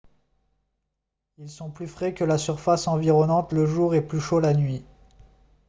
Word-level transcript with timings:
«ils 1.37 1.47
sont 1.51 1.69
plus 1.69 1.85
frais 1.85 2.15
que 2.15 2.23
la 2.23 2.39
surface 2.39 2.87
environnante 2.87 3.53
le 3.53 3.67
jour 3.67 3.93
et 3.93 4.01
plus 4.01 4.19
chauds 4.19 4.39
la 4.39 4.55
nuit» 4.55 4.83